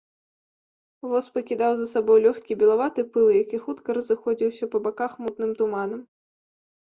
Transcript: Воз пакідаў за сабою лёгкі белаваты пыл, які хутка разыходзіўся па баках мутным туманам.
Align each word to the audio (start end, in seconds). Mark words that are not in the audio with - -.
Воз 1.09 1.25
пакідаў 1.35 1.71
за 1.81 1.83
сабою 1.89 2.15
лёгкі 2.25 2.57
белаваты 2.63 3.01
пыл, 3.17 3.27
які 3.43 3.57
хутка 3.65 3.89
разыходзіўся 3.97 4.65
па 4.75 4.81
баках 4.87 5.11
мутным 5.27 5.51
туманам. 5.61 6.01